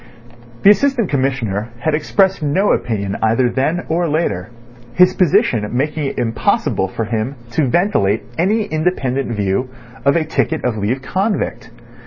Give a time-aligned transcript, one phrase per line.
[0.63, 4.49] The Assistant Commissioner had expressed no opinion either then or later,
[4.95, 9.69] his position making it impossible for him to ventilate any independent view
[10.03, 11.69] of a ticket of leave convict.